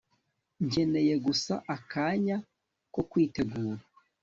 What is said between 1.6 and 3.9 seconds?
akanya ko kwitegura